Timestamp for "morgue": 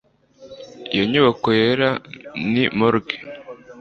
2.77-3.15